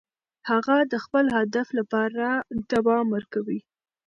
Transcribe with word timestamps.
هغه 0.49 0.77
د 0.91 0.93
خپل 1.03 1.25
هدف 1.37 1.67
لپاره 1.79 2.25
دوام 2.71 3.05
ورکوي. 3.15 3.59